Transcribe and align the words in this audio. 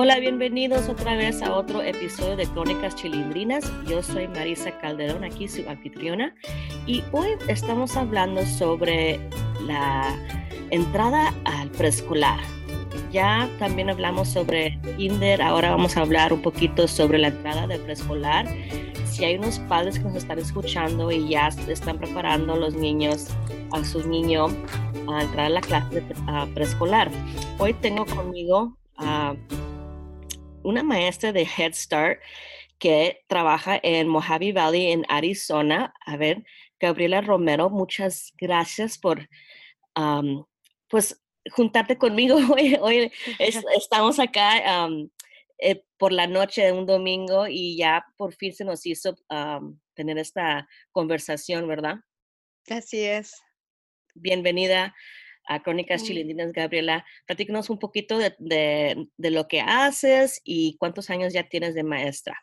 Hola, 0.00 0.20
bienvenidos 0.20 0.88
otra 0.88 1.16
vez 1.16 1.42
a 1.42 1.56
otro 1.56 1.82
episodio 1.82 2.36
de 2.36 2.46
Crónicas 2.46 2.94
Chilindrinas. 2.94 3.68
Yo 3.84 4.00
soy 4.00 4.28
Marisa 4.28 4.70
Calderón, 4.78 5.24
aquí 5.24 5.48
su 5.48 5.68
anfitriona, 5.68 6.36
y 6.86 7.02
hoy 7.10 7.30
estamos 7.48 7.96
hablando 7.96 8.46
sobre 8.46 9.18
la 9.66 10.14
entrada 10.70 11.34
al 11.44 11.72
preescolar. 11.72 12.38
Ya 13.10 13.50
también 13.58 13.90
hablamos 13.90 14.28
sobre 14.28 14.78
kinder, 14.96 15.42
ahora 15.42 15.72
vamos 15.72 15.96
a 15.96 16.02
hablar 16.02 16.32
un 16.32 16.42
poquito 16.42 16.86
sobre 16.86 17.18
la 17.18 17.28
entrada 17.28 17.66
del 17.66 17.80
preescolar. 17.80 18.46
Si 19.04 19.24
hay 19.24 19.34
unos 19.34 19.58
padres 19.58 19.98
que 19.98 20.04
nos 20.04 20.14
están 20.14 20.38
escuchando 20.38 21.10
y 21.10 21.30
ya 21.30 21.48
están 21.66 21.98
preparando 21.98 22.52
a 22.52 22.56
los 22.56 22.72
niños, 22.74 23.30
a 23.72 23.84
sus 23.84 24.06
niños 24.06 24.52
a 25.08 25.22
entrar 25.22 25.46
a 25.46 25.48
la 25.48 25.60
clase 25.60 26.04
preescolar. 26.54 27.10
Hoy 27.58 27.74
tengo 27.74 28.06
conmigo 28.06 28.77
una 30.62 30.82
maestra 30.82 31.32
de 31.32 31.42
Head 31.42 31.74
Start 31.74 32.20
que 32.78 33.24
trabaja 33.26 33.78
en 33.82 34.08
Mojave 34.08 34.52
Valley, 34.52 34.92
en 34.92 35.04
Arizona. 35.08 35.92
A 36.04 36.16
ver, 36.16 36.44
Gabriela 36.80 37.20
Romero, 37.20 37.70
muchas 37.70 38.32
gracias 38.36 38.98
por, 38.98 39.28
pues, 40.88 41.20
juntarte 41.50 41.98
conmigo. 41.98 42.36
Hoy, 42.56 42.76
hoy 42.80 43.12
estamos 43.76 44.18
acá 44.18 44.88
eh, 45.58 45.82
por 45.96 46.12
la 46.12 46.26
noche 46.26 46.62
de 46.62 46.72
un 46.72 46.86
domingo 46.86 47.46
y 47.48 47.76
ya 47.76 48.06
por 48.16 48.32
fin 48.34 48.52
se 48.52 48.64
nos 48.64 48.86
hizo 48.86 49.16
tener 49.94 50.18
esta 50.18 50.68
conversación, 50.92 51.66
¿verdad? 51.66 51.96
Así 52.68 53.02
es. 53.04 53.34
Bienvenida 54.14 54.94
a 55.48 55.62
Crónicas 55.62 56.04
Chilindinas, 56.04 56.52
Gabriela. 56.52 57.04
Platícanos 57.26 57.70
un 57.70 57.78
poquito 57.78 58.18
de, 58.18 58.34
de, 58.38 59.30
lo 59.30 59.48
que 59.48 59.60
haces 59.60 60.40
y 60.44 60.76
cuántos 60.78 61.10
años 61.10 61.32
ya 61.32 61.48
tienes 61.48 61.74
de 61.74 61.82
maestra. 61.82 62.38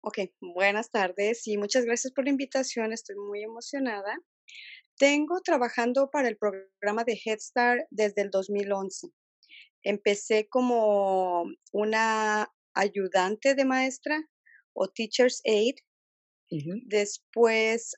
Ok, 0.00 0.18
buenas 0.40 0.90
tardes 0.90 1.46
y 1.48 1.58
muchas 1.58 1.84
gracias 1.84 2.12
por 2.12 2.24
la 2.24 2.30
invitación. 2.30 2.92
Estoy 2.92 3.16
muy 3.16 3.42
emocionada. 3.42 4.16
Tengo 4.96 5.40
trabajando 5.40 6.10
para 6.10 6.28
el 6.28 6.36
programa 6.36 7.04
de 7.04 7.20
Head 7.24 7.40
Start 7.40 7.82
desde 7.90 8.22
el 8.22 8.30
2011. 8.30 9.08
Empecé 9.82 10.48
como 10.48 11.44
una 11.72 12.48
ayudante 12.74 13.54
de 13.54 13.64
maestra 13.64 14.22
o 14.72 14.88
teacher's 14.88 15.42
aid. 15.44 15.74
Después 16.86 17.94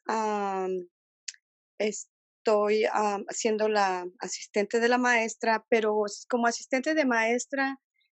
estoy 2.40 2.84
siendo 3.30 3.68
la 3.68 4.06
asistente 4.18 4.80
de 4.80 4.88
la 4.88 4.98
maestra, 4.98 5.64
pero 5.68 5.94
como 6.28 6.46
asistente 6.46 6.94
de 6.94 7.04
maestra, 7.04 7.78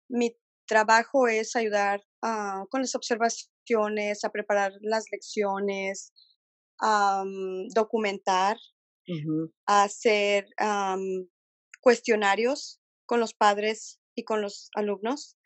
mi 0.09 0.35
trabajo 0.67 1.27
es 1.27 1.55
ayudar 1.55 2.01
con 2.69 2.81
las 2.81 2.95
observaciones, 2.95 4.23
a 4.23 4.29
preparar 4.29 4.73
las 4.81 5.05
lecciones, 5.11 6.13
documentar, 7.73 8.57
hacer 9.65 10.45
cuestionarios 11.81 12.79
con 13.05 13.19
los 13.19 13.33
padres 13.33 13.99
y 14.15 14.23
con 14.23 14.41
los 14.41 14.69
alumnos. 14.75 15.37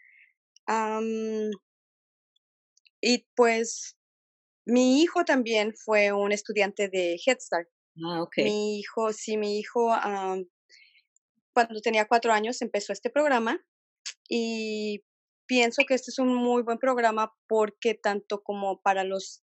y 3.01 3.27
pues 3.35 3.97
mi 4.65 5.01
hijo 5.01 5.23
también 5.23 5.73
fue 5.75 6.11
un 6.11 6.31
estudiante 6.31 6.89
de 6.89 7.17
Head 7.25 7.39
Start. 7.39 7.69
Ah, 8.03 8.25
mi 8.37 8.79
hijo, 8.79 9.13
sí, 9.13 9.37
mi 9.37 9.57
hijo, 9.57 9.89
cuando 11.53 11.79
tenía 11.81 12.07
cuatro 12.07 12.33
años 12.33 12.61
empezó 12.61 12.91
este 12.91 13.09
programa 13.09 13.63
y 14.27 15.03
pienso 15.47 15.83
que 15.87 15.93
este 15.93 16.11
es 16.11 16.19
un 16.19 16.35
muy 16.35 16.63
buen 16.63 16.77
programa 16.77 17.33
porque 17.47 17.93
tanto 17.93 18.43
como 18.43 18.81
para 18.81 19.05
los 19.05 19.43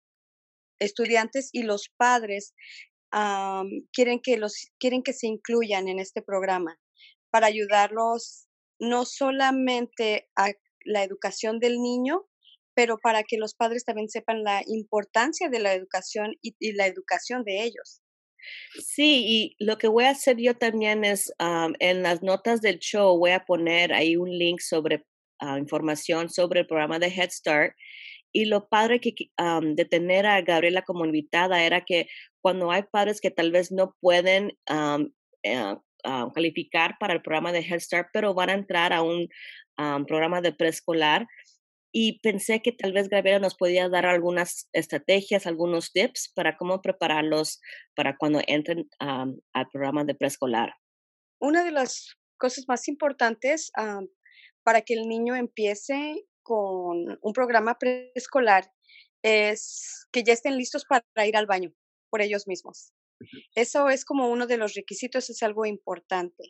estudiantes 0.78 1.50
y 1.52 1.62
los 1.62 1.90
padres 1.96 2.54
quieren, 3.92 4.20
que 4.22 4.38
los, 4.38 4.70
quieren 4.78 5.02
que 5.02 5.12
se 5.12 5.26
incluyan 5.26 5.88
en 5.88 5.98
este 5.98 6.22
programa 6.22 6.78
para 7.30 7.48
ayudarlos 7.48 8.46
no 8.78 9.04
solamente 9.04 10.30
a 10.36 10.52
la 10.84 11.02
educación 11.02 11.58
del 11.58 11.82
niño, 11.82 12.26
pero 12.74 12.96
para 12.96 13.24
que 13.24 13.36
los 13.36 13.54
padres 13.54 13.84
también 13.84 14.08
sepan 14.08 14.42
la 14.44 14.62
importancia 14.66 15.50
de 15.50 15.58
la 15.58 15.74
educación 15.74 16.32
y 16.40 16.72
la 16.72 16.86
educación 16.86 17.44
de 17.44 17.64
ellos. 17.64 18.00
Sí, 18.78 19.24
y 19.26 19.56
lo 19.64 19.78
que 19.78 19.88
voy 19.88 20.04
a 20.04 20.10
hacer 20.10 20.36
yo 20.38 20.54
también 20.54 21.04
es 21.04 21.32
en 21.38 22.02
las 22.02 22.22
notas 22.22 22.60
del 22.60 22.78
show 22.78 23.18
voy 23.18 23.32
a 23.32 23.44
poner 23.44 23.92
ahí 23.92 24.16
un 24.16 24.30
link 24.30 24.60
sobre 24.60 25.04
ah, 25.40 25.58
información 25.58 26.30
sobre 26.30 26.60
el 26.60 26.66
programa 26.66 26.98
de 26.98 27.08
Head 27.08 27.30
Start. 27.30 27.74
Y 28.32 28.44
lo 28.44 28.68
padre 28.68 29.00
que, 29.00 29.14
de 29.14 29.84
tener 29.86 30.26
a 30.26 30.42
Gabriela 30.42 30.82
como 30.82 31.06
invitada 31.06 31.64
era 31.64 31.84
que 31.84 32.08
cuando 32.42 32.70
hay 32.70 32.82
padres 32.82 33.20
que 33.20 33.30
tal 33.30 33.50
vez 33.50 33.72
no 33.72 33.96
pueden 34.00 34.52
eh, 35.42 35.76
calificar 36.34 36.96
para 37.00 37.14
el 37.14 37.22
programa 37.22 37.52
de 37.52 37.60
Head 37.60 37.80
Start, 37.80 38.08
pero 38.12 38.34
van 38.34 38.50
a 38.50 38.54
entrar 38.54 38.92
a 38.92 39.02
un 39.02 39.28
programa 40.06 40.40
de 40.40 40.52
preescolar, 40.52 41.26
y 41.92 42.20
pensé 42.20 42.60
que 42.62 42.72
tal 42.72 42.92
vez 42.92 43.08
Gabriela 43.08 43.38
nos 43.38 43.54
podía 43.54 43.88
dar 43.88 44.06
algunas 44.06 44.68
estrategias, 44.72 45.46
algunos 45.46 45.92
tips 45.92 46.32
para 46.34 46.56
cómo 46.56 46.82
prepararlos 46.82 47.60
para 47.94 48.16
cuando 48.16 48.40
entren 48.46 48.88
al 49.00 49.68
programa 49.72 50.04
de 50.04 50.14
preescolar. 50.14 50.74
Una 51.40 51.64
de 51.64 51.70
las 51.70 52.16
cosas 52.36 52.64
más 52.68 52.88
importantes 52.88 53.70
para 54.64 54.82
que 54.82 54.94
el 54.94 55.08
niño 55.08 55.34
empiece 55.34 56.26
con 56.42 57.18
un 57.20 57.32
programa 57.32 57.78
preescolar 57.78 58.70
es 59.22 60.06
que 60.12 60.22
ya 60.22 60.32
estén 60.32 60.56
listos 60.56 60.84
para 60.84 61.26
ir 61.26 61.36
al 61.36 61.46
baño 61.46 61.72
por 62.10 62.22
ellos 62.22 62.46
mismos. 62.46 62.92
Eso 63.54 63.88
es 63.88 64.04
como 64.04 64.28
uno 64.28 64.46
de 64.46 64.58
los 64.58 64.74
requisitos, 64.74 65.28
es 65.30 65.42
algo 65.42 65.66
importante. 65.66 66.44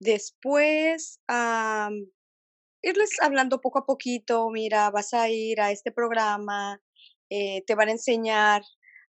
Después, 0.00 1.20
irles 2.86 3.10
hablando 3.20 3.60
poco 3.60 3.80
a 3.80 3.86
poquito, 3.86 4.48
mira, 4.50 4.90
vas 4.90 5.12
a 5.14 5.28
ir 5.28 5.60
a 5.60 5.72
este 5.72 5.92
programa, 5.92 6.80
eh, 7.30 7.62
te 7.66 7.74
van 7.74 7.88
a 7.88 7.92
enseñar 7.92 8.62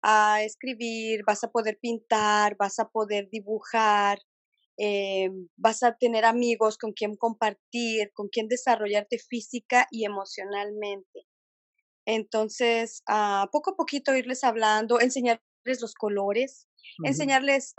a 0.03 0.43
escribir, 0.43 1.21
vas 1.25 1.43
a 1.43 1.51
poder 1.51 1.79
pintar, 1.81 2.55
vas 2.57 2.77
a 2.79 2.89
poder 2.89 3.29
dibujar, 3.31 4.19
eh, 4.77 5.29
vas 5.57 5.81
a 5.83 5.95
tener 5.97 6.25
amigos 6.25 6.77
con 6.77 6.93
quien 6.93 7.15
compartir, 7.15 8.11
con 8.13 8.27
quien 8.29 8.47
desarrollarte 8.47 9.17
física 9.17 9.87
y 9.91 10.05
emocionalmente. 10.05 11.27
Entonces, 12.05 13.01
ah, 13.07 13.47
poco 13.51 13.71
a 13.71 13.75
poquito 13.75 14.15
irles 14.15 14.43
hablando, 14.43 14.99
enseñarles 14.99 15.81
los 15.81 15.95
colores, 15.95 16.67
enseñarles 17.03 17.73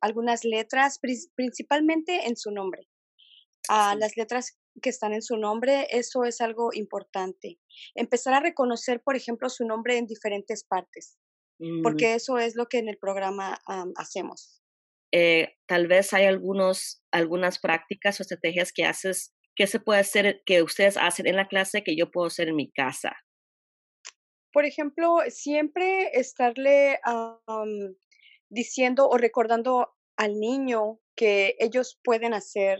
algunas 0.00 0.44
letras, 0.44 0.98
principalmente 1.36 2.26
en 2.26 2.36
su 2.36 2.50
nombre. 2.50 2.88
ah, 3.68 3.94
Las 3.98 4.16
letras 4.16 4.56
que 4.82 4.90
están 4.90 5.12
en 5.12 5.22
su 5.22 5.36
nombre, 5.36 5.86
eso 5.90 6.24
es 6.24 6.40
algo 6.40 6.70
importante. 6.72 7.58
Empezar 7.94 8.34
a 8.34 8.40
reconocer, 8.40 9.02
por 9.02 9.16
ejemplo, 9.16 9.48
su 9.48 9.64
nombre 9.64 9.98
en 9.98 10.06
diferentes 10.06 10.64
partes, 10.64 11.18
mm. 11.58 11.82
porque 11.82 12.14
eso 12.14 12.38
es 12.38 12.56
lo 12.56 12.66
que 12.66 12.78
en 12.78 12.88
el 12.88 12.98
programa 12.98 13.58
hacemos. 13.96 14.62
Eh, 15.12 15.56
tal 15.66 15.86
vez 15.86 16.12
hay 16.12 16.26
algunos, 16.26 17.02
algunas 17.12 17.58
prácticas 17.58 18.20
o 18.20 18.22
estrategias 18.22 18.72
que 18.72 18.84
haces, 18.84 19.34
que 19.54 19.66
se 19.66 19.80
puede 19.80 20.00
hacer, 20.00 20.42
que 20.44 20.62
ustedes 20.62 20.96
hacen 20.96 21.26
en 21.26 21.36
la 21.36 21.48
clase 21.48 21.82
que 21.82 21.96
yo 21.96 22.10
puedo 22.10 22.26
hacer 22.26 22.48
en 22.48 22.56
mi 22.56 22.70
casa. 22.70 23.16
Por 24.52 24.64
ejemplo, 24.64 25.18
siempre 25.28 26.10
estarle 26.12 26.98
diciendo 28.48 29.08
o 29.08 29.16
recordando 29.18 29.94
al 30.16 30.38
niño 30.40 30.98
que 31.14 31.56
ellos 31.58 32.00
pueden 32.02 32.34
hacer 32.34 32.78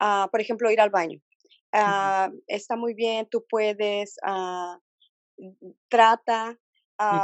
Ah, 0.00 0.28
por 0.30 0.40
ejemplo, 0.40 0.70
ir 0.70 0.80
al 0.80 0.90
baño. 0.90 1.20
Ah, 1.72 2.30
está 2.46 2.74
muy 2.76 2.94
bien, 2.94 3.28
tú 3.30 3.44
puedes, 3.48 4.16
uh, 4.26 4.80
trata, 5.88 6.58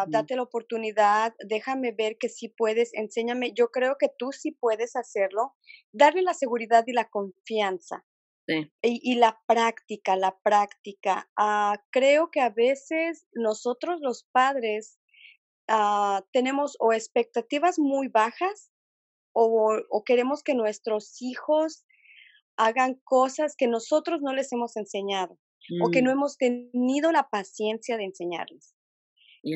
date 0.09 0.37
la 0.37 0.43
oportunidad, 0.43 1.35
déjame 1.41 1.93
ver 1.93 2.17
que 2.19 2.29
sí 2.29 2.49
puedes, 2.49 2.95
enséñame, 2.95 3.53
yo 3.53 3.69
creo 3.69 3.97
que 3.99 4.09
tú 4.17 4.31
sí 4.33 4.53
puedes 4.53 4.95
hacerlo, 4.95 5.55
darle 5.93 6.23
la 6.23 6.35
seguridad 6.35 6.85
y 6.87 6.93
la 6.93 7.09
confianza. 7.09 8.05
Sí. 8.47 8.71
Y, 8.83 9.01
y, 9.03 9.17
la 9.17 9.41
práctica, 9.49 10.15
la 10.15 10.39
práctica. 10.39 11.29
creo 11.91 12.31
que 12.31 12.41
a 12.41 12.51
veces 12.51 13.27
nosotros 13.33 13.99
los 14.01 14.23
padres 14.31 15.01
tenemos 16.33 16.77
o 16.79 16.93
expectativas 16.93 17.79
muy 17.79 18.07
bajas 18.07 18.71
o, 19.33 19.77
o, 19.91 20.05
queremos 20.05 20.43
que 20.43 20.55
nuestros 20.55 21.21
hijos 21.21 21.85
hagan 22.57 23.01
cosas 23.05 23.55
que 23.57 23.69
nosotros 23.69 24.21
no 24.23 24.35
les 24.35 24.53
hemos 24.53 24.77
enseñado 24.77 25.39
o 25.83 25.91
que 25.91 26.03
no 26.03 26.11
mm. 26.11 26.13
hemos 26.13 26.39
tenido 26.39 27.13
la 27.13 27.29
paciencia 27.29 27.97
de 27.97 28.05
enseñarles. 28.05 28.75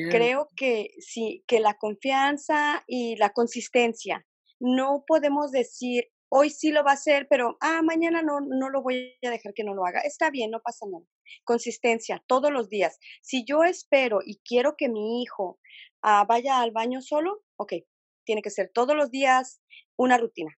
Creo 0.09 0.49
que 0.55 0.91
sí, 0.99 1.43
que 1.47 1.59
la 1.59 1.73
confianza 1.73 2.83
y 2.87 3.17
la 3.17 3.31
consistencia. 3.31 4.25
No 4.59 5.03
podemos 5.05 5.51
decir, 5.51 6.05
hoy 6.29 6.49
sí 6.49 6.71
lo 6.71 6.83
va 6.83 6.91
a 6.91 6.93
hacer, 6.93 7.27
pero, 7.29 7.57
ah, 7.59 7.81
mañana 7.81 8.21
no, 8.21 8.39
no 8.39 8.69
lo 8.69 8.81
voy 8.81 9.17
a 9.21 9.29
dejar 9.29 9.53
que 9.53 9.65
no 9.65 9.73
lo 9.73 9.85
haga. 9.85 9.99
Está 10.01 10.29
bien, 10.29 10.49
no 10.49 10.61
pasa 10.61 10.85
nada. 10.89 11.03
Consistencia, 11.43 12.23
todos 12.25 12.51
los 12.51 12.69
días. 12.69 12.99
Si 13.21 13.43
yo 13.43 13.63
espero 13.65 14.19
y 14.25 14.39
quiero 14.45 14.75
que 14.77 14.87
mi 14.87 15.21
hijo 15.21 15.59
ah, 16.01 16.25
vaya 16.27 16.61
al 16.61 16.71
baño 16.71 17.01
solo, 17.01 17.43
ok, 17.57 17.73
tiene 18.23 18.41
que 18.41 18.49
ser 18.49 18.71
todos 18.73 18.95
los 18.95 19.11
días 19.11 19.61
una 19.97 20.17
rutina. 20.17 20.57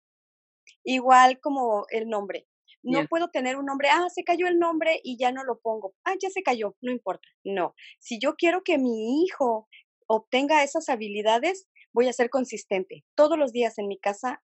Igual 0.83 1.39
como 1.39 1.85
el 1.89 2.09
nombre. 2.09 2.47
No 2.85 3.07
puedo 3.07 3.29
tener 3.29 3.55
un 3.55 3.65
nombre, 3.65 3.87
ah, 3.89 4.07
se 4.13 4.25
cayó 4.25 4.45
el 4.47 4.59
nombre 4.59 4.99
y 5.03 5.17
ya 5.17 5.31
no 5.31 5.45
lo 5.45 5.59
pongo. 5.61 5.95
Ah, 6.03 6.15
ya 6.21 6.29
se 6.29 6.43
cayó, 6.43 6.75
no 6.81 6.91
importa. 6.91 7.29
No, 7.45 7.75
si 7.99 8.19
yo 8.19 8.35
quiero 8.35 8.61
que 8.63 8.77
mi 8.77 9.23
hijo 9.23 9.69
obtenga 10.05 10.63
esas 10.63 10.89
habilidades, 10.89 11.69
voy 11.93 12.09
a 12.09 12.13
ser 12.13 12.29
consistente. 12.29 13.05
Todos 13.15 13.37
los 13.37 13.53
días 13.53 13.77
en 13.77 13.87
mi 13.87 13.97
casa, 13.99 14.43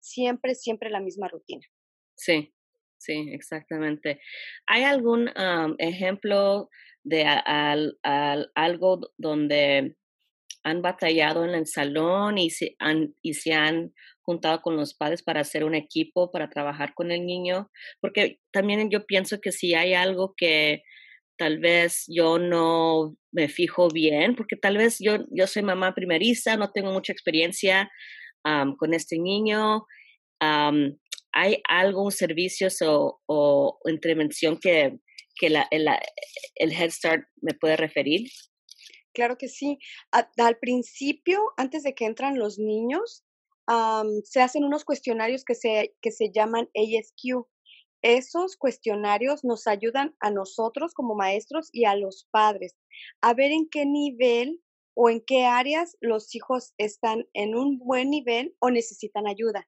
siempre, 0.00 0.54
siempre 0.54 0.88
la 0.88 1.00
misma 1.00 1.28
rutina. 1.28 1.66
Sí, 2.14 2.54
sí, 2.96 3.28
exactamente. 3.32 4.18
¿Hay 4.66 4.84
algún 4.84 5.30
ejemplo 5.78 6.70
de 7.02 7.26
algo 8.54 9.00
donde 9.18 9.98
han 10.62 10.80
batallado 10.80 11.44
en 11.44 11.50
el 11.50 11.66
salón 11.66 12.38
y 12.38 12.48
se 12.48 12.76
han, 12.78 13.14
y 13.20 13.34
se 13.34 13.52
han 13.52 13.92
juntado 14.24 14.60
con 14.62 14.76
los 14.76 14.94
padres 14.94 15.22
para 15.22 15.40
hacer 15.40 15.64
un 15.64 15.74
equipo, 15.74 16.30
para 16.30 16.48
trabajar 16.48 16.94
con 16.94 17.12
el 17.12 17.26
niño? 17.26 17.70
Porque 18.00 18.40
también 18.52 18.90
yo 18.90 19.06
pienso 19.06 19.40
que 19.40 19.52
si 19.52 19.74
hay 19.74 19.94
algo 19.94 20.34
que 20.36 20.82
tal 21.36 21.58
vez 21.58 22.04
yo 22.08 22.38
no 22.38 23.16
me 23.32 23.48
fijo 23.48 23.88
bien, 23.88 24.36
porque 24.36 24.56
tal 24.56 24.76
vez 24.76 24.98
yo, 25.00 25.18
yo 25.30 25.46
soy 25.46 25.62
mamá 25.62 25.94
primeriza, 25.94 26.56
no 26.56 26.70
tengo 26.70 26.92
mucha 26.92 27.12
experiencia 27.12 27.90
con 28.78 28.94
este 28.94 29.18
niño. 29.18 29.84
¿Hay 30.40 31.62
algún 31.68 32.12
servicio 32.12 32.68
o, 32.82 33.20
o, 33.26 33.78
intervención 33.90 34.58
que, 34.60 34.98
que 35.36 35.46
el 35.48 36.72
Head 36.72 36.90
Start 36.90 37.24
me 37.40 37.54
puede 37.54 37.76
referir? 37.76 38.28
Claro 39.14 39.36
que 39.38 39.48
sí. 39.48 39.78
al 40.10 40.58
principio, 40.58 41.40
antes 41.56 41.84
de 41.84 41.94
que 41.94 42.04
entran 42.04 42.38
los 42.38 42.58
niños, 42.58 43.23
se 44.24 44.40
hacen 44.40 44.64
unos 44.64 44.84
cuestionarios 44.84 45.44
que 45.44 45.54
se, 45.54 45.94
que 46.02 46.10
se 46.10 46.30
llaman 46.34 46.68
ASQ, 46.74 47.46
esos 48.02 48.56
cuestionarios 48.56 49.44
nos 49.44 49.66
ayudan 49.66 50.14
a 50.20 50.30
nosotros 50.30 50.92
como 50.92 51.14
maestros 51.14 51.70
y 51.72 51.86
a 51.86 51.96
los 51.96 52.28
padres 52.30 52.76
a 53.22 53.32
ver 53.32 53.50
en 53.50 53.66
qué 53.70 53.86
nivel 53.86 54.60
o 54.94 55.08
en 55.08 55.22
qué 55.26 55.46
áreas 55.46 55.96
los 56.00 56.34
hijos 56.34 56.74
están 56.78 57.26
en 57.32 57.56
un 57.56 57.78
buen 57.78 58.10
nivel 58.10 58.54
o 58.60 58.70
necesitan 58.70 59.26
ayuda. 59.26 59.66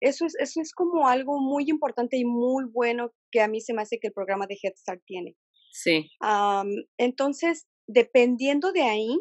Eso 0.00 0.24
es, 0.24 0.34
eso 0.38 0.60
es 0.60 0.72
como 0.72 1.08
algo 1.08 1.40
muy 1.40 1.64
importante 1.68 2.16
y 2.16 2.24
muy 2.24 2.64
bueno 2.64 3.12
que 3.30 3.40
a 3.40 3.48
mí 3.48 3.60
se 3.60 3.74
me 3.74 3.82
hace 3.82 3.98
que 3.98 4.08
el 4.08 4.12
programa 4.12 4.46
de 4.46 4.58
Head 4.62 4.74
Start 4.76 5.02
tiene. 5.04 5.36
Sí. 5.72 6.08
entonces, 6.98 7.66
dependiendo 7.88 8.70
de 8.70 8.82
ahí, 8.82 9.18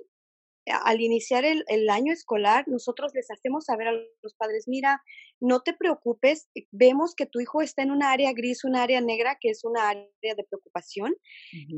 al 0.65 1.01
iniciar 1.01 1.44
el, 1.45 1.89
año 1.89 2.13
escolar, 2.13 2.65
nosotros 2.68 3.12
les 3.13 3.30
hacemos 3.30 3.65
saber 3.65 3.88
a 3.88 3.92
los 3.92 4.33
padres, 4.36 4.68
mira, 4.68 5.01
no 5.39 5.62
te 5.62 5.74
preocupes, 5.74 6.50
eh, 6.56 6.68
vemos 6.71 7.15
que 7.15 7.25
tu 7.25 7.39
hijo 7.42 7.62
está 7.62 7.81
en 7.81 7.92
una 7.92 8.12
área 8.12 8.31
gris, 8.33 8.63
una 8.63 8.83
área 8.83 9.01
negra, 9.01 9.38
que 9.39 9.50
es 9.50 9.63
una 9.63 9.89
área 9.89 10.07
de 10.21 10.44
preocupación, 10.50 11.15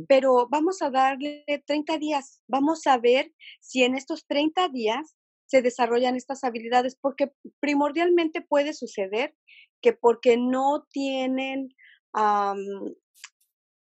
pero 0.07 0.47
vamos 0.49 0.81
a 0.81 0.89
darle 0.89 1.43
30 1.65 1.97
días, 1.97 2.41
vamos 2.47 2.85
a 2.85 2.97
ver 2.97 3.33
si 3.59 3.83
en 3.83 3.95
estos 3.95 4.27
30 4.27 4.69
días 4.69 5.15
se 5.47 5.61
desarrollan 5.61 6.15
estas 6.15 6.43
habilidades, 6.43 6.95
porque 6.99 7.31
primordialmente 7.59 8.41
puede 8.41 8.73
suceder 8.73 9.35
que 9.81 9.93
porque 9.93 10.38
no 10.38 10.85
tienen 10.91 11.69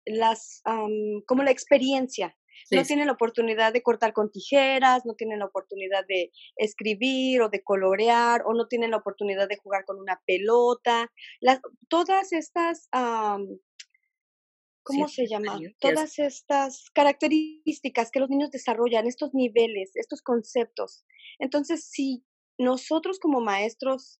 las, 0.05 0.61
como 1.25 1.43
la 1.43 1.51
experiencia 1.51 2.35
no 2.71 2.83
tienen 2.83 3.07
la 3.07 3.13
oportunidad 3.13 3.73
de 3.73 3.81
cortar 3.81 4.13
con 4.13 4.31
tijeras, 4.31 5.05
no 5.05 5.15
tienen 5.15 5.39
la 5.39 5.45
oportunidad 5.45 6.05
de 6.07 6.31
escribir 6.55 7.41
o 7.41 7.49
de 7.49 7.63
colorear, 7.63 8.43
o 8.45 8.53
no 8.53 8.67
tienen 8.67 8.91
la 8.91 8.97
oportunidad 8.97 9.47
de 9.47 9.57
jugar 9.57 9.85
con 9.85 9.99
una 9.99 10.21
pelota. 10.25 11.11
Las, 11.39 11.59
todas 11.89 12.33
estas, 12.33 12.89
¿cómo 14.83 15.07
se 15.07 15.27
llama? 15.27 15.59
Todas 15.79 16.19
estas 16.19 16.89
características 16.93 18.11
que 18.11 18.19
los 18.19 18.29
niños 18.29 18.51
desarrollan, 18.51 19.07
estos 19.07 19.33
niveles, 19.33 19.91
estos 19.95 20.21
conceptos. 20.21 21.05
Entonces, 21.39 21.87
si 21.89 22.25
nosotros 22.57 23.19
como 23.19 23.41
maestros 23.41 24.19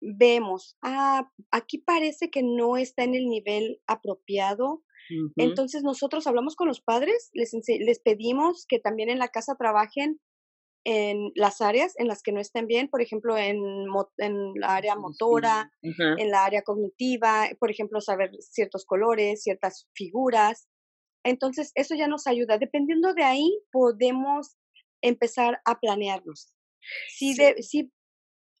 vemos, 0.00 0.76
ah, 0.82 1.30
aquí 1.50 1.78
parece 1.78 2.30
que 2.30 2.42
no 2.42 2.76
está 2.76 3.04
en 3.04 3.14
el 3.14 3.28
nivel 3.28 3.80
apropiado, 3.86 4.82
entonces 5.36 5.82
nosotros 5.82 6.26
hablamos 6.26 6.56
con 6.56 6.68
los 6.68 6.80
padres, 6.80 7.30
les, 7.32 7.52
les 7.66 8.00
pedimos 8.00 8.66
que 8.66 8.78
también 8.78 9.10
en 9.10 9.18
la 9.18 9.28
casa 9.28 9.56
trabajen 9.56 10.20
en 10.84 11.30
las 11.34 11.60
áreas 11.60 11.94
en 11.98 12.08
las 12.08 12.22
que 12.22 12.32
no 12.32 12.40
estén 12.40 12.66
bien, 12.66 12.88
por 12.88 13.02
ejemplo, 13.02 13.36
en, 13.36 13.58
en 14.18 14.52
la 14.54 14.76
área 14.76 14.96
motora, 14.96 15.70
en 15.82 16.30
la 16.30 16.44
área 16.44 16.62
cognitiva, 16.62 17.48
por 17.58 17.70
ejemplo, 17.70 18.00
saber 18.00 18.30
ciertos 18.40 18.86
colores, 18.86 19.42
ciertas 19.42 19.88
figuras. 19.94 20.68
Entonces, 21.22 21.72
eso 21.74 21.94
ya 21.94 22.08
nos 22.08 22.26
ayuda. 22.26 22.56
Dependiendo 22.56 23.12
de 23.12 23.24
ahí, 23.24 23.62
podemos 23.70 24.56
empezar 25.02 25.60
a 25.66 25.78
planearnos. 25.78 26.54
Si, 27.08 27.34
si 27.62 27.92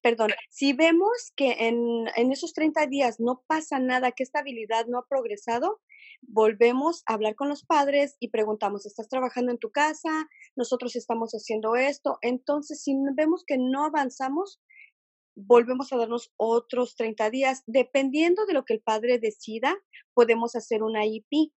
perdón, 0.02 0.30
si 0.50 0.72
vemos 0.72 1.32
que 1.36 1.52
en, 1.68 2.06
en, 2.16 2.32
esos 2.32 2.52
30 2.52 2.86
días 2.86 3.18
no 3.18 3.44
pasa 3.46 3.78
nada, 3.78 4.12
que 4.12 4.22
esta 4.22 4.40
habilidad 4.40 4.86
no 4.86 4.98
ha 4.98 5.06
progresado, 5.06 5.80
volvemos 6.22 7.02
a 7.06 7.14
hablar 7.14 7.34
con 7.34 7.48
los 7.48 7.64
padres 7.64 8.16
y 8.20 8.28
preguntamos, 8.28 8.86
¿estás 8.86 9.08
trabajando 9.08 9.52
en 9.52 9.58
tu 9.58 9.70
casa? 9.70 10.28
Nosotros 10.56 10.96
estamos 10.96 11.32
haciendo 11.32 11.76
esto. 11.76 12.18
Entonces, 12.22 12.82
si 12.82 12.94
vemos 13.16 13.44
que 13.46 13.58
no 13.58 13.84
avanzamos, 13.84 14.60
volvemos 15.34 15.92
a 15.92 15.96
darnos 15.96 16.32
otros 16.36 16.96
30 16.96 17.30
días. 17.30 17.62
Dependiendo 17.66 18.46
de 18.46 18.54
lo 18.54 18.64
que 18.64 18.74
el 18.74 18.80
padre 18.80 19.18
decida, 19.18 19.76
podemos 20.14 20.54
hacer 20.56 20.82
una 20.82 21.06
IP. 21.06 21.52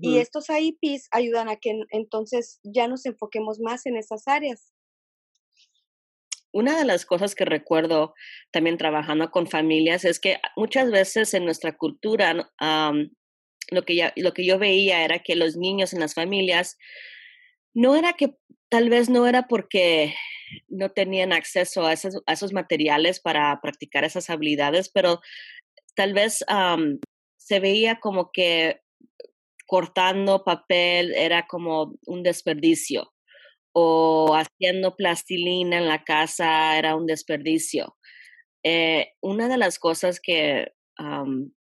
Y 0.00 0.18
estos 0.18 0.46
IPs 0.48 1.08
ayudan 1.10 1.48
a 1.48 1.56
que 1.56 1.80
entonces 1.90 2.60
ya 2.62 2.86
nos 2.86 3.04
enfoquemos 3.06 3.58
más 3.60 3.86
en 3.86 3.96
esas 3.96 4.26
áreas. 4.28 4.72
Una 6.52 6.78
de 6.78 6.84
las 6.84 7.04
cosas 7.04 7.34
que 7.34 7.44
recuerdo 7.44 8.14
también 8.52 8.78
trabajando 8.78 9.30
con 9.32 9.48
familias 9.48 10.04
es 10.04 10.20
que 10.20 10.38
muchas 10.56 10.90
veces 10.92 11.34
en 11.34 11.44
nuestra 11.44 11.76
cultura 11.76 12.52
lo 13.70 13.84
que, 13.84 13.96
ya, 13.96 14.12
lo 14.16 14.32
que 14.32 14.44
yo 14.46 14.58
veía 14.58 15.04
era 15.04 15.20
que 15.20 15.36
los 15.36 15.56
niños 15.56 15.92
en 15.92 16.00
las 16.00 16.14
familias, 16.14 16.76
no 17.74 17.96
era 17.96 18.12
que 18.12 18.36
tal 18.68 18.90
vez 18.90 19.08
no 19.08 19.26
era 19.26 19.46
porque 19.48 20.14
no 20.68 20.90
tenían 20.90 21.32
acceso 21.32 21.86
a 21.86 21.92
esos, 21.92 22.22
a 22.26 22.32
esos 22.32 22.52
materiales 22.52 23.20
para 23.20 23.58
practicar 23.60 24.04
esas 24.04 24.30
habilidades, 24.30 24.88
pero 24.88 25.20
tal 25.96 26.12
vez 26.12 26.44
se 27.36 27.60
veía 27.60 28.00
como 28.00 28.30
que 28.32 28.80
cortando 29.66 30.44
papel 30.44 31.14
era 31.14 31.46
como 31.46 31.96
un 32.06 32.22
desperdicio 32.22 33.12
o 33.72 34.36
haciendo 34.36 34.94
plastilina 34.94 35.78
en 35.78 35.88
la 35.88 36.04
casa 36.04 36.78
era 36.78 36.94
un 36.94 37.06
desperdicio. 37.06 37.96
Eh, 38.62 39.12
una 39.20 39.48
de 39.48 39.58
las 39.58 39.78
cosas 39.78 40.20
que 40.20 40.68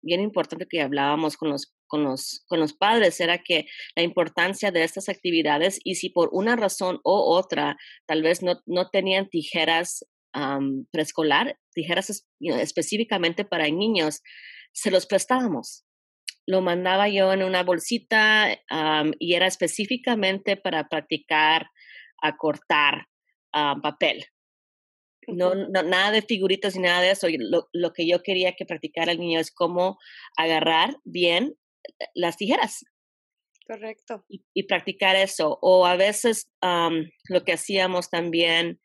bien 0.02 0.21
importante 0.21 0.66
que 0.68 0.82
hablábamos 0.82 1.37
con 1.37 1.49
los 1.49 1.75
con 1.92 2.04
los, 2.04 2.42
con 2.46 2.58
los 2.58 2.72
padres 2.72 3.20
era 3.20 3.37
que 3.37 3.66
la 3.94 4.02
importancia 4.02 4.70
de 4.70 4.82
estas 4.82 5.11
actividades 5.11 5.78
y 5.84 5.96
si 5.96 6.08
por 6.08 6.30
una 6.32 6.56
razón 6.56 7.00
o 7.04 7.37
otra 7.37 7.76
tal 8.06 8.22
vez 8.22 8.42
no, 8.42 8.62
no 8.64 8.88
tenían 8.88 9.28
tijeras 9.28 10.06
preescolar, 10.90 11.58
tijeras 11.75 12.25
específicamente 12.40 13.44
para 13.44 13.68
niños, 13.68 14.22
se 14.72 14.90
los 14.90 15.04
prestábamos. 15.04 15.84
Lo 16.46 16.62
mandaba 16.62 17.11
yo 17.11 17.30
en 17.34 17.42
una 17.42 17.62
bolsita 17.62 18.58
y 19.18 19.34
era 19.34 19.46
específicamente 19.46 20.56
para 20.56 20.88
practicar 20.88 21.66
a 22.22 22.38
cortar 22.38 23.08
papel. 23.52 24.25
No, 25.26 25.54
no, 25.54 25.82
nada 25.82 26.11
de 26.11 26.22
figuritas 26.22 26.75
ni 26.75 26.84
nada 26.84 27.02
de 27.02 27.11
eso. 27.11 27.28
Lo, 27.38 27.68
lo, 27.75 27.92
que 27.92 28.08
yo 28.08 28.22
quería 28.22 28.54
que 28.54 28.64
practicara 28.64 29.12
el 29.12 29.20
niño 29.20 29.38
es 29.38 29.52
cómo 29.52 29.99
agarrar 30.38 30.96
bien 31.04 31.54
las 32.14 32.36
tijeras. 32.36 32.84
Correcto. 33.66 34.24
Y, 34.28 34.64
practicar 34.64 35.16
eso. 35.16 35.58
O 35.62 35.86
a 35.86 35.96
veces 35.96 36.50
lo 37.28 37.44
que 37.44 37.52
hacíamos 37.52 38.10
también, 38.10 38.80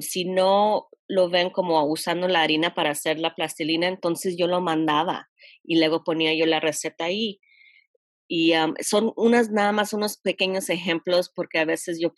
si 0.00 0.24
no 0.24 0.88
lo 1.08 1.28
ven 1.30 1.50
como 1.50 1.84
usando 1.84 2.28
la 2.28 2.42
harina 2.42 2.74
para 2.74 2.90
hacer 2.90 3.18
la 3.18 3.34
plastilina, 3.34 3.86
entonces 3.86 4.36
yo 4.36 4.46
lo 4.46 4.60
mandaba 4.60 5.28
y 5.62 5.78
luego 5.78 6.02
ponía 6.02 6.34
yo 6.34 6.46
la 6.46 6.60
receta 6.60 7.04
ahí. 7.04 7.40
Y 8.28 8.54
son 8.80 9.12
unas 9.16 9.52
nada 9.52 9.70
más 9.70 9.92
unos 9.92 10.18
pequeños 10.18 10.68
ejemplos 10.68 11.30
porque 11.32 11.60
a 11.60 11.64
veces 11.64 12.00
yo 12.00 12.12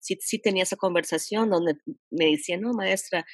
sí, 0.00 0.18
sí 0.20 0.40
tenía 0.40 0.64
esa 0.64 0.76
conversación 0.76 1.50
donde 1.50 1.76
me 2.10 2.26
decían, 2.26 2.62
no, 2.62 2.72
maestra, 2.72 3.24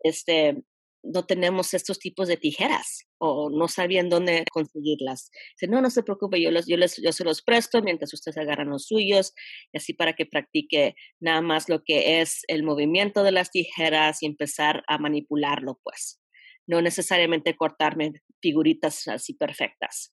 este, 0.00 0.62
no 1.02 1.24
tenemos 1.24 1.74
estos 1.74 1.98
tipos 1.98 2.28
de 2.28 2.36
tijeras 2.36 3.06
o 3.18 3.50
no 3.50 3.68
sabían 3.68 4.08
dónde 4.08 4.44
conseguirlas. 4.50 5.30
Dice, 5.52 5.70
no, 5.70 5.80
no 5.80 5.90
se 5.90 6.02
preocupe, 6.02 6.40
yo, 6.40 6.50
los, 6.50 6.66
yo, 6.66 6.76
les, 6.76 6.96
yo 7.02 7.12
se 7.12 7.24
los 7.24 7.42
presto 7.42 7.82
mientras 7.82 8.12
ustedes 8.12 8.36
agarran 8.38 8.70
los 8.70 8.86
suyos 8.86 9.32
y 9.72 9.78
así 9.78 9.94
para 9.94 10.14
que 10.14 10.26
practique 10.26 10.94
nada 11.20 11.40
más 11.40 11.68
lo 11.68 11.82
que 11.84 12.20
es 12.20 12.42
el 12.48 12.62
movimiento 12.62 13.22
de 13.22 13.32
las 13.32 13.50
tijeras 13.50 14.22
y 14.22 14.26
empezar 14.26 14.82
a 14.88 14.98
manipularlo, 14.98 15.80
pues. 15.82 16.20
No 16.66 16.82
necesariamente 16.82 17.56
cortarme 17.56 18.12
figuritas 18.40 19.08
así 19.08 19.34
perfectas. 19.34 20.12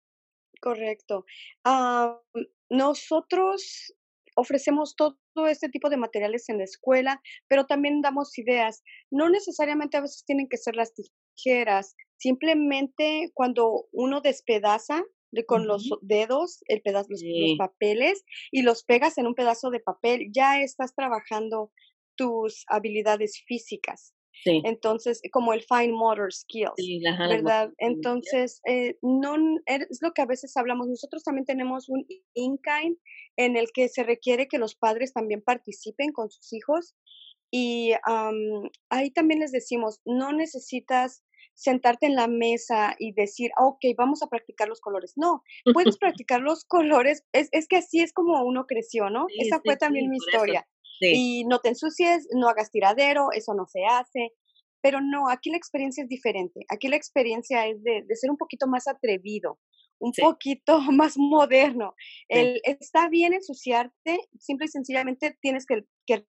Correcto. 0.60 1.26
nosotros 2.70 3.94
ofrecemos 4.38 4.96
todo 4.96 5.18
este 5.50 5.68
tipo 5.68 5.90
de 5.90 5.98
materiales 5.98 6.48
en 6.48 6.60
la 6.60 6.64
escuela, 6.64 7.22
pero 7.48 7.66
también 7.66 8.02
damos 8.02 8.38
ideas. 8.38 8.84
No 9.12 9.30
necesariamente 9.30 9.98
a 9.98 10.02
veces 10.02 10.24
tienen 10.26 10.48
que 10.48 10.58
ser 10.58 10.76
las 10.76 10.94
tijeras, 10.94 11.96
simplemente 12.18 13.32
cuando 13.34 13.88
uno 13.92 14.22
despedaza 14.22 15.04
con 15.46 15.68
los 15.68 15.90
dedos 16.02 16.64
el 16.68 16.82
pedazo, 16.82 17.10
los, 17.10 17.22
papeles 17.58 18.24
y 18.52 18.62
los 18.62 18.84
pegas 18.84 19.18
en 19.18 19.28
un 19.28 19.36
pedazo 19.36 19.70
de 19.70 19.80
papel, 19.80 20.30
ya 20.34 20.62
estás 20.62 20.96
trabajando 20.96 21.72
tus 22.16 22.64
habilidades 22.68 23.44
físicas. 23.46 24.14
Entonces, 24.46 25.22
como 25.32 25.54
el 25.54 25.62
fine 25.62 25.94
motor 25.94 26.32
skills, 26.34 26.72
¿verdad? 27.28 27.72
Entonces, 27.78 28.62
eh, 28.68 28.98
no 29.02 29.36
es 29.66 30.00
lo 30.02 30.12
que 30.14 30.22
a 30.22 30.26
veces 30.26 30.56
hablamos. 30.56 30.88
Nosotros 30.88 31.24
también 31.24 31.46
tenemos 31.46 31.90
un 31.90 32.06
in-kind 32.34 32.98
en 33.38 33.58
el 33.58 33.68
que 33.74 33.90
se 33.90 34.04
requiere 34.04 34.48
que 34.48 34.58
los 34.58 34.76
padres 34.76 35.14
también 35.14 35.42
participen 35.42 36.12
con 36.12 36.30
sus 36.30 36.54
hijos 36.54 36.96
y 37.52 37.94
ahí 38.90 39.12
también 39.12 39.40
les 39.40 39.52
decimos, 39.52 40.02
no 40.06 40.34
necesitas 40.34 41.24
sentarte 41.54 42.06
en 42.06 42.16
la 42.16 42.28
mesa 42.28 42.96
y 43.00 43.14
decir, 43.14 43.50
ok, 43.58 43.80
vamos 43.98 44.22
a 44.22 44.28
practicar 44.28 44.68
los 44.68 44.80
colores. 44.80 45.14
No, 45.16 45.42
puedes 45.74 45.98
practicar 46.00 46.42
los 46.42 46.66
colores. 46.66 47.24
Es, 47.34 47.50
es 47.52 47.68
que 47.68 47.78
así 47.78 48.02
es 48.02 48.14
como 48.14 48.44
uno 48.44 48.66
creció, 48.68 49.10
¿no? 49.10 49.26
Esa 49.38 49.62
fue 49.66 49.76
también 49.76 50.10
mi 50.10 50.18
historia. 50.18 50.68
Y 51.00 51.46
no 51.46 51.60
te 51.60 51.70
ensucies, 51.70 52.28
no 52.34 52.48
hagas 52.48 52.72
tiradero, 52.72 53.32
eso 53.32 53.54
no 53.54 53.66
se 53.68 53.86
hace. 53.86 54.34
Pero 54.82 55.00
no, 55.02 55.30
aquí 55.30 55.50
la 55.50 55.58
experiencia 55.58 56.04
es 56.04 56.10
diferente. 56.10 56.66
Aquí 56.70 56.88
la 56.88 56.96
experiencia 56.96 57.68
es 57.68 57.84
de, 57.84 58.04
ser 58.16 58.30
un 58.30 58.38
poquito 58.38 58.68
más 58.68 58.88
atrevido, 58.88 59.60
un 60.00 60.12
poquito 60.12 60.80
más 60.92 61.16
moderno. 61.18 61.96
El, 62.30 62.62
está 62.64 63.10
bien 63.10 63.34
ensuciarte, 63.34 64.20
simple 64.40 64.66
y 64.66 64.70
sencillamente 64.70 65.38
tienes 65.42 65.66
que, 65.66 65.84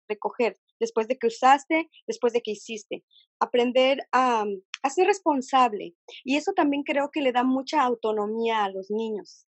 recoger 0.09 0.59
después 0.79 1.09
de 1.09 1.17
que 1.19 1.29
usaste, 1.29 1.89
después 2.07 2.33
de 2.33 2.43
que 2.43 2.53
hiciste. 2.53 3.05
Aprender 3.41 4.07
a, 4.13 4.45
a, 4.83 4.91
ser 4.91 5.07
responsable. 5.07 5.95
Y 6.23 6.37
eso 6.37 6.53
también 6.53 6.83
creo 6.83 7.11
que 7.11 7.23
le 7.23 7.33
da 7.33 7.45
mucha 7.45 7.83
autonomía 7.83 8.65
a 8.65 8.71
los 8.71 8.91
niños. 8.91 9.47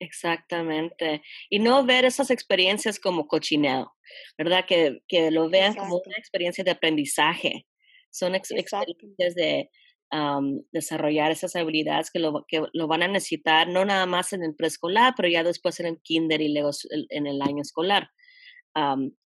Exactamente. 0.00 1.22
Y 1.50 1.58
no 1.58 1.84
ver 1.84 2.04
esas 2.04 2.30
experiencias 2.30 2.98
como 2.98 3.28
cochineo, 3.28 3.94
¿verdad? 4.36 4.64
Que, 4.66 5.00
que 5.06 5.30
lo 5.30 5.48
vean 5.50 5.74
como 5.74 6.00
una 6.04 6.16
experiencia 6.16 6.64
de 6.64 6.70
aprendizaje. 6.72 7.66
Son 8.10 8.34
experiencias 8.34 9.34
de 9.34 9.70
desarrollar 10.72 11.30
esas 11.30 11.54
habilidades 11.54 12.10
que 12.10 12.18
lo, 12.18 12.44
que 12.48 12.64
lo 12.72 12.88
van 12.88 13.02
a 13.02 13.08
necesitar, 13.08 13.68
no 13.68 13.84
nada 13.84 14.06
más 14.06 14.32
en 14.32 14.42
el 14.42 14.56
preescolar, 14.56 15.14
pero 15.16 15.28
ya 15.28 15.44
después 15.44 15.78
en 15.78 15.86
el 15.86 16.00
kinder 16.02 16.40
y 16.40 16.52
luego 16.52 16.70
en 17.10 17.26
el 17.28 17.40
año 17.42 17.62
escolar. 17.62 18.10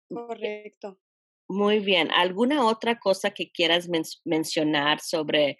Correcto. 0.09 0.99
Muy 1.47 1.79
bien. 1.79 2.09
¿Alguna 2.11 2.65
otra 2.65 2.97
cosa 2.97 3.31
que 3.31 3.51
quieras 3.51 3.89
mencionar 4.23 5.01
sobre, 5.01 5.57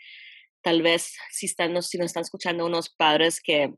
tal 0.63 0.81
vez, 0.81 1.13
si, 1.31 1.47
están, 1.47 1.79
si 1.83 1.97
nos 1.97 2.07
están 2.07 2.21
escuchando 2.21 2.65
unos 2.65 2.89
padres 2.89 3.41
que 3.43 3.75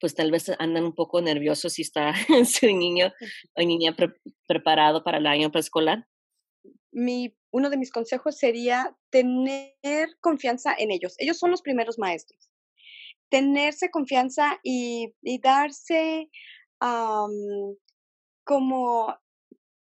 pues 0.00 0.14
tal 0.14 0.30
vez 0.30 0.50
andan 0.58 0.84
un 0.84 0.94
poco 0.94 1.20
nerviosos 1.20 1.74
si 1.74 1.82
está 1.82 2.14
su 2.46 2.66
niño 2.66 3.12
o 3.56 3.62
niña 3.62 3.94
preparado 4.46 5.04
para 5.04 5.18
el 5.18 5.26
año 5.26 5.50
preescolar? 5.50 6.06
Mi, 6.90 7.36
uno 7.50 7.70
de 7.70 7.76
mis 7.76 7.92
consejos 7.92 8.38
sería 8.38 8.96
tener 9.10 9.74
confianza 10.20 10.74
en 10.76 10.90
ellos. 10.90 11.14
Ellos 11.18 11.38
son 11.38 11.50
los 11.50 11.62
primeros 11.62 11.98
maestros. 11.98 12.50
Tenerse 13.30 13.90
confianza 13.90 14.58
y, 14.62 15.14
darse 15.42 16.30
como, 18.44 19.14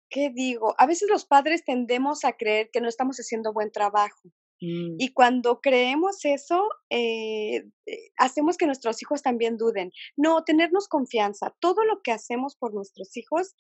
¿qué 0.09 0.29
digo? 0.29 0.75
A 0.77 0.85
veces 0.85 1.09
los 1.09 1.25
padres 1.25 1.63
tendemos 1.63 2.25
a 2.25 2.33
creer 2.33 2.69
que 2.71 2.81
no 2.81 2.89
estamos 2.89 3.17
haciendo 3.17 3.53
buen 3.53 3.71
trabajo. 3.71 4.29
Mm. 4.61 4.95
Y 4.97 5.13
cuando 5.13 5.61
creemos 5.61 6.25
eso, 6.25 6.69
eh, 6.89 7.63
eh, 7.85 8.11
hacemos 8.17 8.57
que 8.57 8.65
nuestros 8.65 9.01
hijos 9.01 9.21
también 9.21 9.57
duden. 9.57 9.91
No, 10.17 10.43
tenernos 10.43 10.87
confianza. 10.87 11.55
Todo 11.59 11.83
lo 11.85 12.01
que 12.01 12.11
hacemos 12.11 12.55
por 12.55 12.73
nuestros 12.73 13.15
hijos 13.15 13.55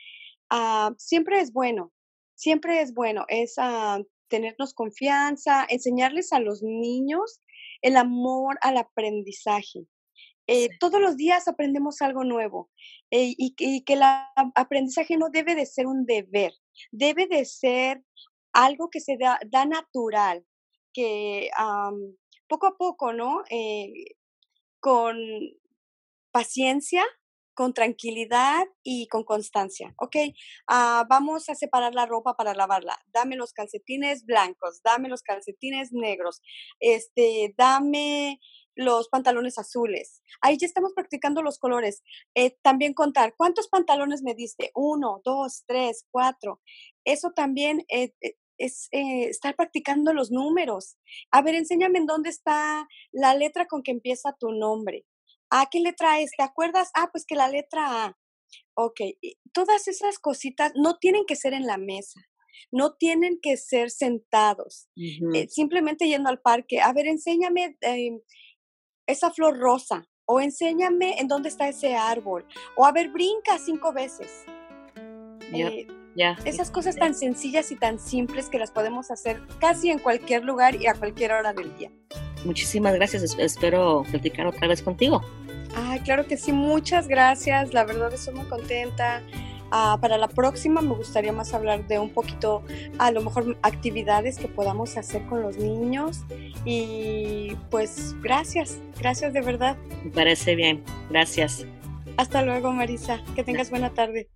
ah, 0.49 0.93
siempre 0.97 1.39
es 1.39 1.53
bueno, 1.53 1.91
siempre 2.35 2.81
es 2.81 2.93
bueno. 2.93 3.25
Es 3.29 3.55
ah, 3.57 4.01
tenernos 4.27 4.73
confianza, 4.73 5.65
enseñarles 5.69 6.33
a 6.33 6.39
los 6.39 6.61
niños 6.61 7.41
el 7.81 7.95
amor 7.95 8.57
al 8.61 8.77
aprendizaje. 8.77 9.85
Eh, 10.47 10.69
todos 10.79 10.99
los 10.99 11.15
días 11.15 11.47
aprendemos 11.47 12.01
algo 12.01 12.23
nuevo 12.23 12.71
y, 13.11 13.35
y, 13.37 13.83
que 13.83 13.93
el 13.93 14.01
aprendizaje 14.55 15.15
no 15.15 15.29
debe 15.29 15.53
de 15.53 15.67
ser 15.67 15.85
un 15.85 16.07
deber, 16.07 16.53
debe 16.91 17.27
de 17.27 17.45
ser 17.45 18.03
algo 18.51 18.89
que 18.89 18.99
se 18.99 19.15
da, 19.17 19.39
da 19.45 19.65
natural, 19.65 20.43
que 20.93 21.49
poco 22.47 22.67
a 22.67 22.77
poco, 22.77 23.13
¿no? 23.13 23.43
Eh, 23.49 24.15
con 24.79 25.17
paciencia, 26.31 27.03
con 27.53 27.73
tranquilidad 27.73 28.65
y 28.83 29.07
con 29.07 29.23
constancia. 29.23 29.93
Ok, 29.97 30.15
ah, 30.67 31.05
vamos 31.09 31.49
a 31.49 31.55
separar 31.55 31.93
la 31.93 32.05
ropa 32.05 32.35
para 32.35 32.53
lavarla. 32.53 32.97
Dame 33.13 33.35
los 33.35 33.51
calcetines 33.53 34.25
blancos, 34.25 34.81
dame 34.83 35.09
los 35.09 35.23
calcetines 35.23 35.91
negros, 35.91 36.41
este, 36.79 37.53
dame 37.57 38.39
los 38.75 39.09
pantalones 39.09 39.57
azules. 39.57 40.23
Ahí 40.39 40.57
ya 40.57 40.65
estamos 40.65 40.93
practicando 40.93 41.41
los 41.41 41.59
colores. 41.59 42.01
Eh, 42.33 42.57
también 42.61 42.93
contar, 42.93 43.33
¿cuántos 43.35 43.67
pantalones 43.67 44.23
me 44.23 44.35
diste? 44.35 44.71
Uno, 44.73 45.21
dos, 45.25 45.63
tres, 45.67 46.05
cuatro. 46.11 46.61
Eso 47.03 47.31
también 47.35 47.83
eh, 47.89 48.13
es 48.59 48.87
eh, 48.91 49.25
estar 49.29 49.55
practicando 49.55 50.13
los 50.13 50.31
números. 50.31 50.97
A 51.31 51.41
ver, 51.41 51.55
enséñame 51.55 51.99
en 51.99 52.05
dónde 52.05 52.29
está 52.29 52.87
la 53.11 53.33
letra 53.33 53.65
con 53.67 53.81
que 53.81 53.91
empieza 53.91 54.35
tu 54.39 54.51
nombre. 54.51 55.05
¿A 55.49 55.67
qué 55.71 55.79
letra 55.79 56.19
es? 56.19 56.31
¿Te 56.37 56.43
acuerdas? 56.43 56.91
Ah, 56.93 57.09
pues 57.11 57.25
que 57.25 57.35
la 57.35 57.49
letra 57.49 58.05
A. 58.05 58.17
Ok, 58.75 59.01
todas 59.53 59.87
esas 59.87 60.19
cositas 60.19 60.71
no 60.75 60.97
tienen 60.97 61.25
que 61.25 61.35
ser 61.35 61.53
en 61.53 61.67
la 61.67 61.77
mesa, 61.77 62.19
no 62.71 62.93
tienen 62.95 63.39
que 63.41 63.57
ser 63.57 63.91
sentados, 63.91 64.89
eh, 64.95 65.47
simplemente 65.49 66.07
yendo 66.07 66.29
al 66.29 66.41
parque. 66.41 66.79
A 66.79 66.93
ver, 66.93 67.07
enséñame 67.07 67.77
em, 67.81 68.21
esa 69.05 69.31
flor 69.31 69.59
rosa 69.59 70.07
o 70.25 70.39
enséñame 70.39 71.19
en 71.19 71.27
dónde 71.27 71.49
está 71.49 71.67
ese 71.67 71.95
árbol 71.95 72.47
o 72.75 72.85
a 72.85 72.91
ver, 72.91 73.09
brinca 73.09 73.59
cinco 73.59 73.91
veces. 73.93 74.45
Eh, 75.53 75.87
esas 76.45 76.71
cosas 76.71 76.95
tan 76.95 77.13
sencillas 77.15 77.71
y 77.71 77.75
tan 77.75 77.99
simples 77.99 78.49
que 78.49 78.59
las 78.59 78.71
podemos 78.71 79.11
hacer 79.11 79.41
casi 79.59 79.89
en 79.89 79.99
cualquier 79.99 80.43
lugar 80.43 80.75
y 80.75 80.87
a 80.87 80.93
cualquier 80.93 81.31
hora 81.31 81.53
del 81.53 81.75
día. 81.77 81.91
Muchísimas 82.45 82.93
gracias. 82.93 83.35
Espero 83.37 84.03
platicar 84.09 84.47
otra 84.47 84.67
vez 84.67 84.81
contigo. 84.81 85.21
Ay, 85.75 85.99
claro 85.99 86.25
que 86.25 86.37
sí. 86.37 86.51
Muchas 86.51 87.07
gracias. 87.07 87.73
La 87.73 87.83
verdad 87.83 88.13
estoy 88.13 88.33
muy 88.33 88.45
contenta. 88.45 89.21
Ah, 89.71 89.97
para 90.01 90.17
la 90.17 90.27
próxima 90.27 90.81
me 90.81 90.95
gustaría 90.95 91.31
más 91.31 91.53
hablar 91.53 91.87
de 91.87 91.99
un 91.99 92.09
poquito, 92.09 92.63
a 92.97 93.11
lo 93.11 93.21
mejor, 93.21 93.55
actividades 93.61 94.39
que 94.39 94.47
podamos 94.47 94.97
hacer 94.97 95.25
con 95.27 95.41
los 95.43 95.57
niños. 95.57 96.23
Y 96.65 97.55
pues 97.69 98.15
gracias, 98.21 98.79
gracias 98.99 99.33
de 99.33 99.41
verdad. 99.41 99.77
Me 100.03 100.11
parece 100.11 100.55
bien. 100.55 100.83
Gracias. 101.09 101.65
Hasta 102.17 102.41
luego, 102.41 102.71
Marisa. 102.71 103.21
Que 103.35 103.43
tengas 103.43 103.69
buena 103.69 103.91
tarde. 103.91 104.27